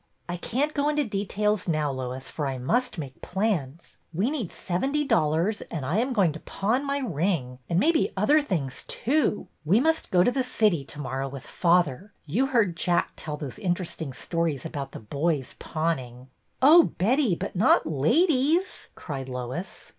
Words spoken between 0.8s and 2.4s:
into details now, Lois,